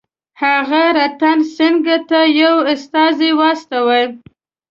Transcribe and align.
هغه 0.43 0.83
رتن 0.97 1.39
سینګه 1.55 1.97
ته 2.09 2.19
یو 2.41 2.55
استازی 2.73 3.31
واستاوه. 3.39 4.01